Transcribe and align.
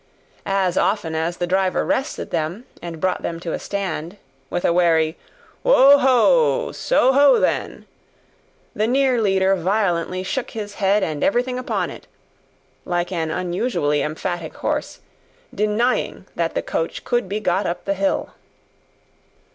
As 0.47 0.79
often 0.79 1.13
as 1.13 1.37
the 1.37 1.45
driver 1.45 1.85
rested 1.85 2.31
them 2.31 2.65
and 2.81 2.99
brought 2.99 3.21
them 3.21 3.39
to 3.41 3.53
a 3.53 3.59
stand, 3.59 4.17
with 4.49 4.65
a 4.65 4.73
wary 4.73 5.15
"Wo 5.61 5.99
ho! 5.99 6.71
so 6.71 7.13
ho 7.13 7.39
then!" 7.39 7.85
the 8.75 8.87
near 8.87 9.21
leader 9.21 9.55
violently 9.55 10.23
shook 10.23 10.49
his 10.49 10.73
head 10.81 11.03
and 11.03 11.23
everything 11.23 11.59
upon 11.59 11.91
it 11.91 12.07
like 12.83 13.11
an 13.11 13.29
unusually 13.29 14.01
emphatic 14.01 14.55
horse, 14.55 15.01
denying 15.53 16.25
that 16.33 16.55
the 16.55 16.63
coach 16.63 17.03
could 17.03 17.29
be 17.29 17.39
got 17.39 17.67
up 17.67 17.85
the 17.85 17.93
hill. 17.93 18.31